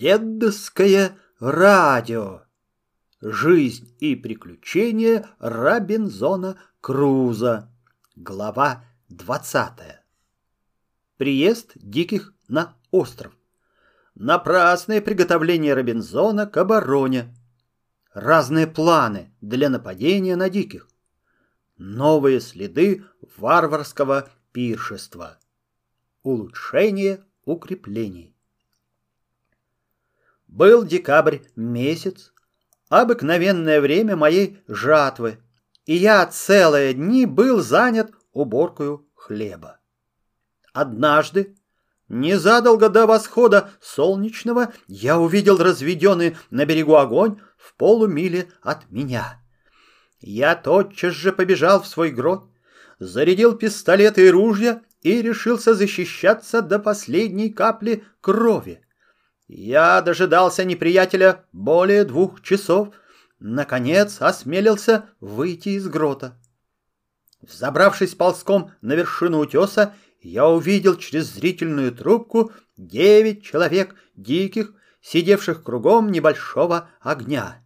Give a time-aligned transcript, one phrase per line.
[0.00, 2.44] Дедовское радио.
[3.20, 7.70] Жизнь и приключения Робинзона Круза.
[8.16, 10.02] Глава двадцатая.
[11.18, 13.36] Приезд диких на остров.
[14.14, 17.36] Напрасное приготовление Робинзона к обороне.
[18.14, 20.88] Разные планы для нападения на диких.
[21.76, 23.04] Новые следы
[23.36, 25.38] варварского пиршества.
[26.22, 28.29] Улучшение укреплений.
[30.50, 32.32] Был декабрь месяц,
[32.88, 35.38] обыкновенное время моей жатвы,
[35.86, 39.78] и я целые дни был занят уборкою хлеба.
[40.72, 41.54] Однажды,
[42.08, 49.40] незадолго до восхода солнечного, я увидел разведенный на берегу огонь в полумиле от меня.
[50.18, 52.50] Я тотчас же побежал в свой грот,
[52.98, 58.84] зарядил пистолеты и ружья и решился защищаться до последней капли крови.
[59.52, 62.90] Я дожидался неприятеля более двух часов.
[63.40, 66.38] Наконец осмелился выйти из грота.
[67.42, 76.12] Взобравшись ползком на вершину утеса, я увидел через зрительную трубку девять человек диких, сидевших кругом
[76.12, 77.60] небольшого огня.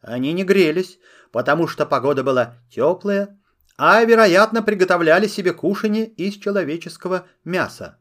[0.00, 1.00] Они не грелись,
[1.32, 3.36] потому что погода была теплая,
[3.76, 7.99] а, вероятно, приготовляли себе кушанье из человеческого мяса.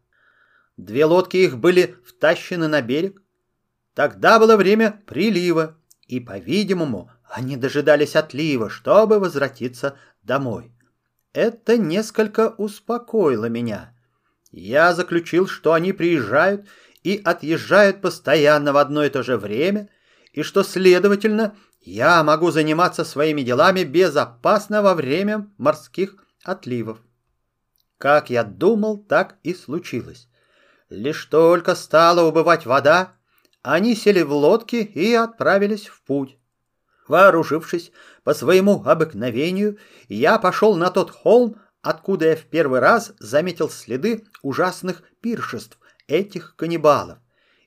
[0.79, 3.21] Две лодки их были втащены на берег.
[3.95, 5.75] Тогда было время прилива,
[6.07, 10.71] и, по-видимому, они дожидались отлива, чтобы возвратиться домой.
[11.33, 13.93] Это несколько успокоило меня.
[14.51, 16.65] Я заключил, что они приезжают
[17.03, 19.89] и отъезжают постоянно в одно и то же время,
[20.31, 26.99] и что, следовательно, я могу заниматься своими делами безопасно во время морских отливов.
[27.97, 30.28] Как я думал, так и случилось.
[30.89, 33.13] Лишь только стала убывать вода,
[33.61, 36.37] они сели в лодки и отправились в путь.
[37.07, 37.91] Вооружившись
[38.23, 44.25] по своему обыкновению, я пошел на тот холм, откуда я в первый раз заметил следы
[44.41, 45.77] ужасных пиршеств
[46.07, 47.19] этих каннибалов,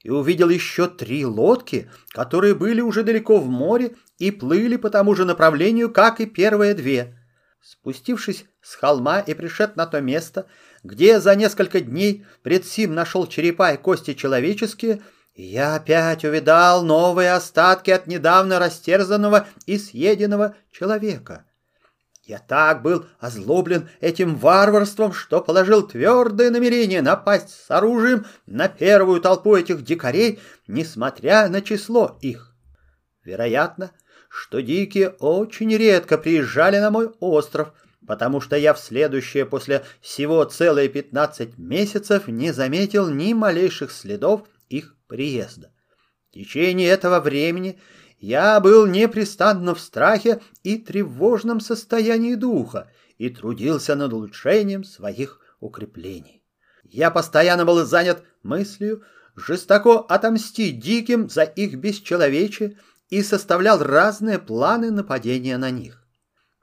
[0.03, 5.15] и увидел еще три лодки, которые были уже далеко в море и плыли по тому
[5.15, 7.17] же направлению, как и первые две.
[7.61, 10.47] Спустившись с холма и пришед на то место,
[10.83, 15.01] где за несколько дней пред сим нашел черепа и кости человеческие,
[15.35, 21.47] я опять увидал новые остатки от недавно растерзанного и съеденного человека.
[22.25, 29.21] Я так был озлоблен этим варварством, что положил твердое намерение напасть с оружием на первую
[29.21, 30.39] толпу этих дикарей,
[30.69, 32.55] несмотря на число их.
[33.25, 33.91] Вероятно,
[34.29, 37.73] что дикие очень редко приезжали на мой остров,
[38.07, 44.45] потому что я в следующее после всего целые пятнадцать месяцев не заметил ни малейших следов
[44.69, 45.73] их приезда.
[46.31, 47.79] В течение этого времени
[48.19, 56.43] я был непрестанно в страхе и тревожном состоянии духа и трудился над улучшением своих укреплений.
[56.85, 59.03] Я постоянно был занят мыслью
[59.35, 66.02] жестоко отомстить диким за их бесчеловечие и составлял разные планы нападения на них.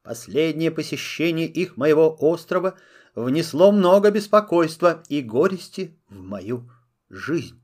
[0.10, 2.74] Последнее посещение их моего острова
[3.14, 6.68] внесло много беспокойства и горести в мою
[7.12, 7.62] жизнь.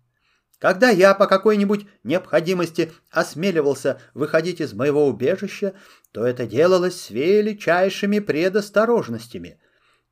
[0.60, 5.74] Когда я по какой-нибудь необходимости осмеливался выходить из моего убежища,
[6.12, 9.60] то это делалось с величайшими предосторожностями.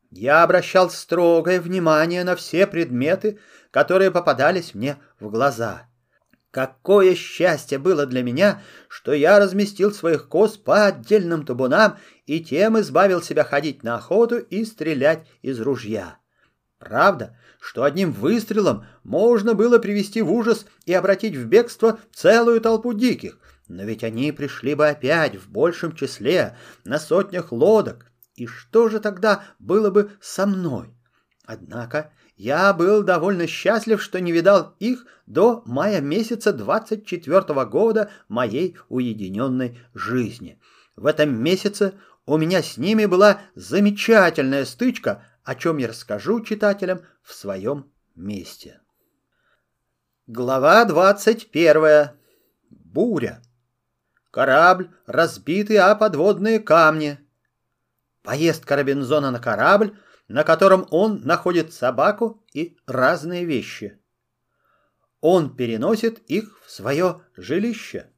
[0.10, 3.38] Я обращал строгое внимание на все предметы,
[3.70, 5.88] которые попадались мне в глаза.
[6.54, 11.98] Какое счастье было для меня, что я разместил своих коз по отдельным табунам
[12.28, 16.20] и тем избавил себя ходить на охоту и стрелять из ружья.
[16.78, 22.94] Правда, что одним выстрелом можно было привести в ужас и обратить в бегство целую толпу
[22.94, 28.12] диких, но ведь они пришли бы опять в большем числе, на сотнях лодок.
[28.36, 30.96] И что же тогда было бы со мной?
[31.46, 38.12] Однако я был довольно счастлив, что не видал их до мая месяца 24 -го года
[38.28, 40.60] моей уединенной жизни.
[40.96, 41.94] В этом месяце
[42.26, 48.80] у меня с ними была замечательная стычка, о чем я расскажу читателям в своем месте.
[50.28, 52.12] Глава 21.
[52.70, 53.42] Буря.
[54.32, 57.20] Корабль, разбитый о подводные камни.
[58.24, 59.98] Поездка Робинзона на корабль
[60.28, 64.00] на котором он находит собаку и разные вещи.
[65.22, 68.10] Он переносит их в свое жилище.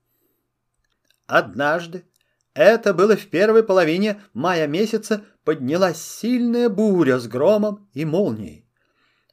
[1.28, 2.06] Однажды,
[2.54, 8.66] это было в первой половине мая месяца, поднялась сильная буря с громом и молнией.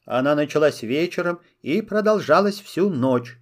[0.04, 3.38] Она началась вечером и продолжалась всю ночь.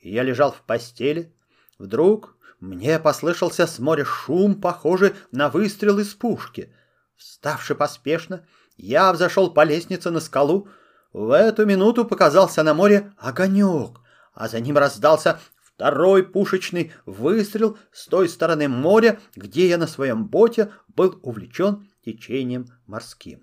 [0.00, 1.34] Я лежал в постели.
[1.78, 6.72] Вдруг мне послышался с моря шум, похожий на выстрел из пушки.
[7.20, 8.46] Вставши поспешно,
[8.78, 10.68] я взошел по лестнице на скалу.
[11.12, 14.00] В эту минуту показался на море огонек,
[14.32, 20.28] а за ним раздался второй пушечный выстрел с той стороны моря, где я на своем
[20.28, 23.42] боте был увлечен течением морским.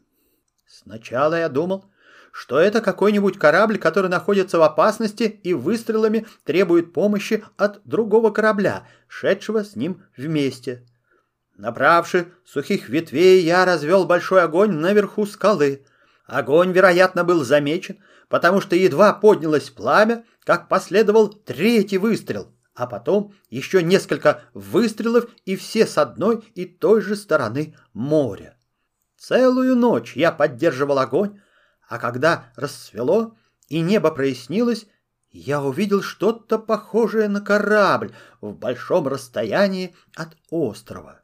[0.65, 1.85] Сначала я думал,
[2.31, 8.87] что это какой-нибудь корабль, который находится в опасности и выстрелами требует помощи от другого корабля,
[9.07, 10.83] шедшего с ним вместе.
[11.57, 15.83] Набравши сухих ветвей, я развел большой огонь наверху скалы.
[16.27, 17.97] Огонь, вероятно, был замечен,
[18.29, 25.55] потому что едва поднялось пламя, как последовал третий выстрел, а потом еще несколько выстрелов и
[25.55, 28.55] все с одной и той же стороны моря.
[29.17, 31.41] Целую ночь я поддерживал огонь,
[31.89, 33.35] а когда рассвело
[33.67, 34.85] и небо прояснилось,
[35.31, 41.21] я увидел что-то похожее на корабль в большом расстоянии от острова.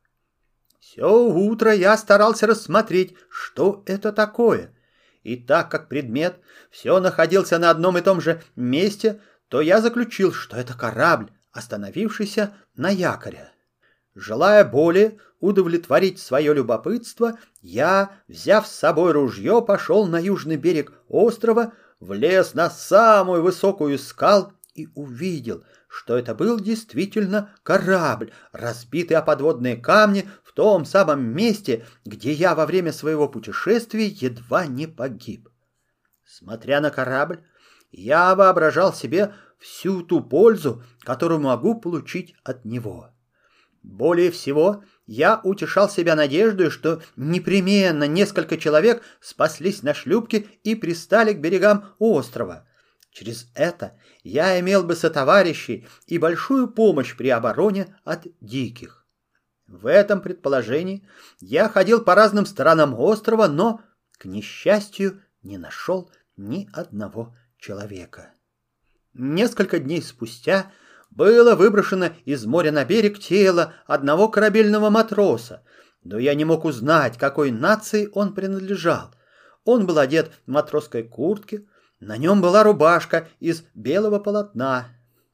[0.93, 4.75] Все утро я старался рассмотреть, что это такое.
[5.23, 6.35] И так как предмет
[6.69, 12.53] все находился на одном и том же месте, то я заключил, что это корабль, остановившийся
[12.75, 13.51] на якоре.
[14.13, 21.73] Желая более удовлетворить свое любопытство, я, взяв с собой ружье, пошел на южный берег острова,
[21.99, 25.63] влез на самую высокую скал и увидел,
[25.93, 32.55] что это был действительно корабль, разбитый о подводные камни в том самом месте, где я
[32.55, 35.49] во время своего путешествия едва не погиб.
[36.25, 37.43] Смотря на корабль,
[37.91, 43.11] я воображал себе всю ту пользу, которую могу получить от него.
[43.83, 51.33] Более всего, я утешал себя надеждой, что непременно несколько человек спаслись на шлюпке и пристали
[51.33, 52.67] к берегам острова.
[53.13, 53.93] Через это
[54.23, 59.05] я имел бы сотоварищей и большую помощь при обороне от диких.
[59.67, 61.07] В этом предположении
[61.39, 63.81] я ходил по разным сторонам острова, но,
[64.17, 68.33] к несчастью, не нашел ни одного человека.
[69.13, 70.71] Несколько дней спустя
[71.11, 75.63] было выброшено из моря на берег тело одного корабельного матроса,
[76.03, 79.13] но я не мог узнать, какой нации он принадлежал.
[79.65, 81.67] Он был одет в матросской куртке,
[82.05, 84.87] на нем была рубашка из белого полотна,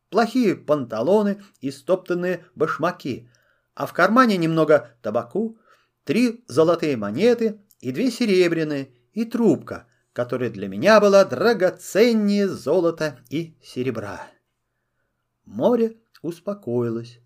[0.10, 3.30] плохие панталоны и стоптанные башмаки,
[3.76, 5.58] а в кармане немного табаку,
[6.04, 13.56] три золотые монеты и две серебряные, и трубка, которая для меня была драгоценнее золота и
[13.64, 14.28] серебра.
[15.46, 17.20] Море успокоилось.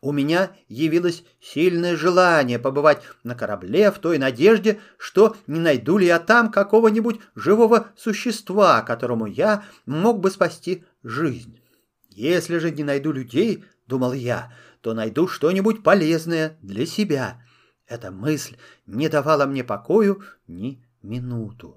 [0.00, 6.06] У меня явилось сильное желание побывать на корабле в той надежде, что не найду ли
[6.06, 11.60] я там какого-нибудь живого существа, которому я мог бы спасти жизнь.
[12.10, 14.52] Если же не найду людей, думал я,
[14.82, 17.42] то найду что-нибудь полезное для себя.
[17.88, 18.56] Эта мысль
[18.86, 21.76] не давала мне покою ни минуту.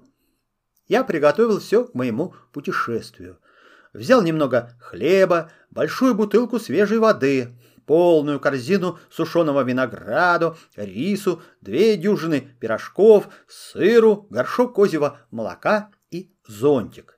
[0.88, 3.40] Я приготовил все к моему путешествию—
[3.94, 7.50] взял немного хлеба, большую бутылку свежей воды,
[7.86, 17.18] полную корзину сушеного винограду, рису, две дюжины пирожков, сыру, горшок козьего молока и зонтик.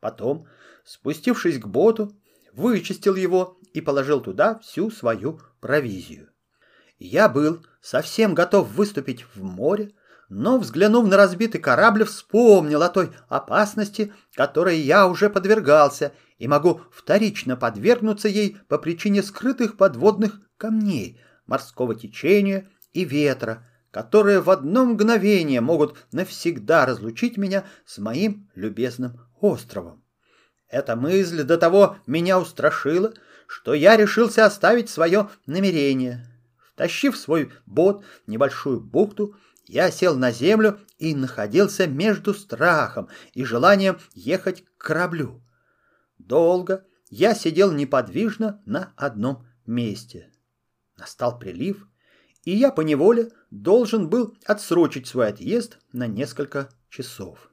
[0.00, 0.46] Потом,
[0.84, 2.12] спустившись к боту,
[2.52, 6.30] вычистил его и положил туда всю свою провизию.
[6.98, 9.92] Я был совсем готов выступить в море,
[10.28, 16.80] но, взглянув на разбитый корабль, вспомнил о той опасности, которой я уже подвергался, и могу
[16.90, 24.84] вторично подвергнуться ей по причине скрытых подводных камней, морского течения и ветра, которые в одно
[24.84, 30.02] мгновение могут навсегда разлучить меня с моим любезным островом.
[30.68, 33.14] Эта мысль до того меня устрашила,
[33.46, 36.26] что я решился оставить свое намерение.
[36.72, 39.36] Втащив свой бот в небольшую бухту,
[39.66, 45.43] я сел на землю и находился между страхом и желанием ехать к кораблю.
[46.18, 50.32] Долго я сидел неподвижно на одном месте.
[50.96, 51.86] Настал прилив,
[52.44, 57.50] и я поневоле должен был отсрочить свой отъезд на несколько часов.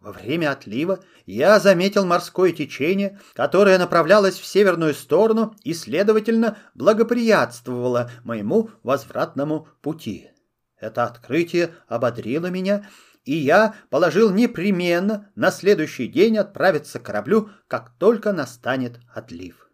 [0.00, 8.10] Во время отлива я заметил морское течение, которое направлялось в северную сторону и, следовательно, благоприятствовало
[8.24, 10.30] моему возвратному пути.
[10.76, 12.88] Это открытие ободрило меня,
[13.24, 19.68] и я положил непременно на следующий день отправиться к кораблю, как только настанет отлив.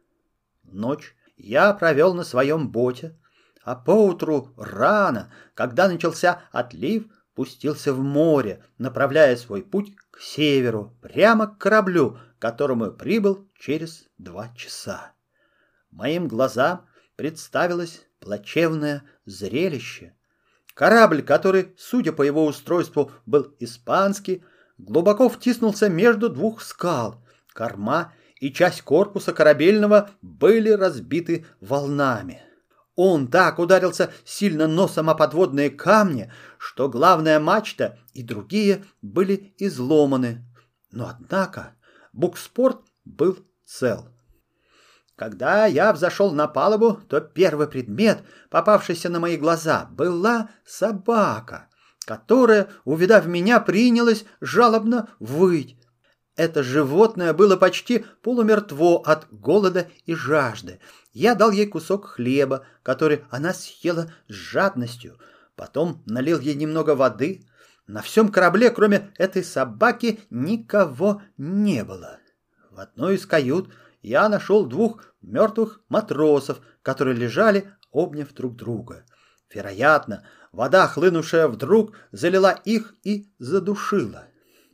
[0.64, 3.19] Ночь я провел на своем боте,
[3.62, 11.47] а поутру рано, когда начался отлив, пустился в море, направляя свой путь к северу, прямо
[11.47, 15.12] к кораблю, к которому прибыл через два часа.
[15.90, 16.87] Моим глазам
[17.17, 20.14] представилось плачевное зрелище.
[20.78, 24.44] Корабль, который, судя по его устройству, был испанский,
[24.78, 27.20] глубоко втиснулся между двух скал.
[27.52, 32.42] Корма и часть корпуса корабельного были разбиты волнами.
[32.94, 40.44] Он так ударился сильно носом о подводные камни, что главная мачта и другие были изломаны.
[40.92, 41.75] Но однако
[42.12, 44.06] букспорт был цел.
[45.18, 51.68] Когда я взошел на палубу, то первый предмет, попавшийся на мои глаза, была собака,
[52.06, 55.76] которая, увидав меня, принялась жалобно выть.
[56.37, 60.78] Это животное было почти полумертво от голода и жажды.
[61.12, 65.18] Я дал ей кусок хлеба, который она съела с жадностью.
[65.56, 67.44] Потом налил ей немного воды.
[67.88, 72.20] На всем корабле, кроме этой собаки, никого не было.
[72.70, 73.68] В одной из кают
[74.02, 79.04] я нашел двух мертвых матросов, которые лежали, обняв друг друга.
[79.52, 84.26] Вероятно, вода, хлынувшая вдруг, залила их и задушила.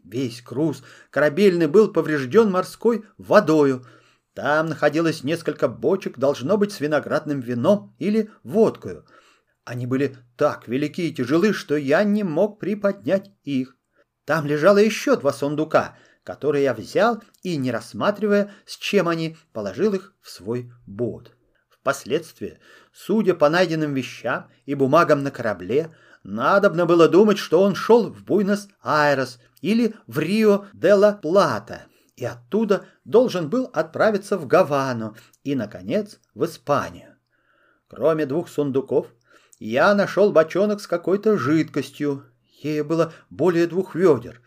[0.04, 3.86] Весь круз корабельный был поврежден морской водою.
[4.34, 9.06] Там находилось несколько бочек, должно быть, с виноградным вином или водкою.
[9.64, 13.76] Они были так велики и тяжелы, что я не мог приподнять их.
[14.26, 19.94] Там лежало еще два сундука, которые я взял и, не рассматривая, с чем они, положил
[19.94, 21.32] их в свой бот.
[21.68, 22.58] Впоследствии,
[22.92, 28.24] судя по найденным вещам и бумагам на корабле, надобно было думать, что он шел в
[28.24, 31.82] Буэнос-Айрес или в Рио-де-ла-Плата,
[32.16, 37.16] и оттуда должен был отправиться в Гавану и, наконец, в Испанию.
[37.88, 39.08] Кроме двух сундуков,
[39.58, 42.24] я нашел бочонок с какой-то жидкостью.
[42.62, 44.40] Ей было более двух ведер.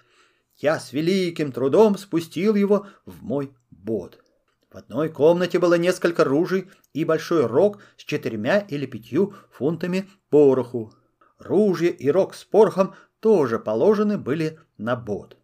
[0.58, 4.20] Я с великим трудом спустил его в мой бот.
[4.72, 10.94] В одной комнате было несколько ружей и большой рог с четырьмя или пятью фунтами пороху.
[11.38, 15.38] Ружья и рог с порохом тоже положены были на бот.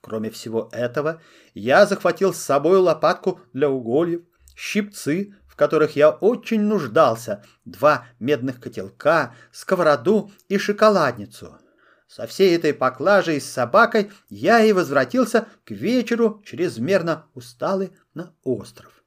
[0.00, 1.20] Кроме всего этого,
[1.52, 4.22] я захватил с собой лопатку для угольев,
[4.56, 11.58] щипцы, в которых я очень нуждался, два медных котелка, сковороду и шоколадницу.
[12.06, 19.02] Со всей этой поклажей с собакой я и возвратился к вечеру чрезмерно усталый на остров.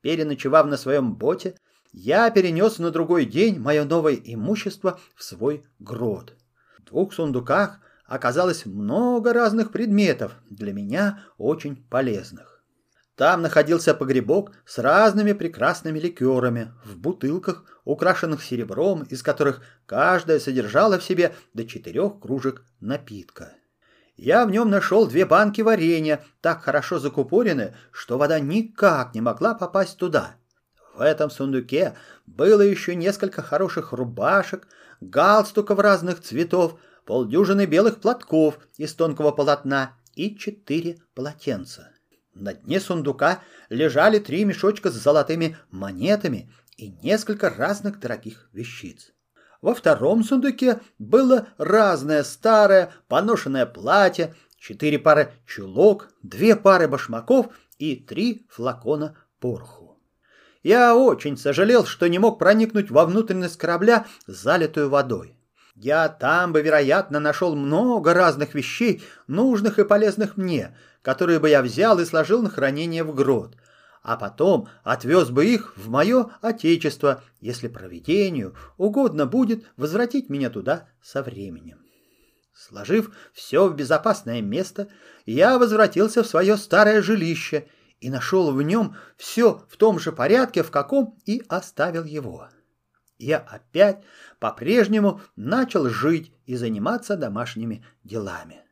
[0.00, 1.56] Переночевав на своем боте,
[1.92, 6.36] я перенес на другой день мое новое имущество в свой грот.
[6.78, 12.47] В двух сундуках оказалось много разных предметов, для меня очень полезных.
[13.18, 21.00] Там находился погребок с разными прекрасными ликерами в бутылках, украшенных серебром, из которых каждая содержала
[21.00, 23.54] в себе до четырех кружек напитка.
[24.16, 29.54] Я в нем нашел две банки варенья, так хорошо закупорены, что вода никак не могла
[29.54, 30.36] попасть туда.
[30.94, 31.94] В этом сундуке
[32.24, 34.68] было еще несколько хороших рубашек,
[35.00, 41.90] галстуков разных цветов, полдюжины белых платков из тонкого полотна и четыре полотенца.
[42.38, 49.12] На дне сундука лежали три мешочка с золотыми монетами и несколько разных дорогих вещиц.
[49.60, 57.96] Во втором сундуке было разное старое поношенное платье, четыре пары чулок, две пары башмаков и
[57.96, 60.00] три флакона пороху.
[60.62, 65.34] Я очень сожалел, что не мог проникнуть во внутренность корабля, залитую водой.
[65.74, 71.62] Я там бы, вероятно, нашел много разных вещей, нужных и полезных мне, которые бы я
[71.62, 73.56] взял и сложил на хранение в грот,
[74.02, 80.88] а потом отвез бы их в мое отечество, если провидению угодно будет возвратить меня туда
[81.02, 81.78] со временем.
[82.54, 84.88] Сложив все в безопасное место,
[85.26, 87.68] я возвратился в свое старое жилище
[88.00, 92.48] и нашел в нем все в том же порядке, в каком и оставил его
[93.18, 94.02] я опять
[94.38, 98.62] по-прежнему начал жить и заниматься домашними делами.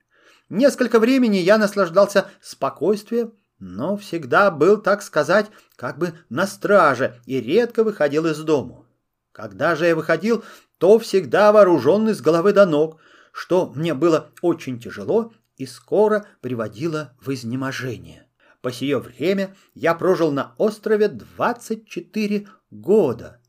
[0.48, 7.40] Несколько времени я наслаждался спокойствием, но всегда был, так сказать, как бы на страже и
[7.40, 8.86] редко выходил из дому.
[9.32, 10.44] Когда же я выходил,
[10.78, 13.00] то всегда вооруженный с головы до ног,
[13.32, 18.26] что мне было очень тяжело и скоро приводило в изнеможение.
[18.60, 23.40] По сие время я прожил на острове 24 года–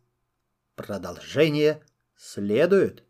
[0.77, 1.83] Продолжение
[2.15, 3.03] следует.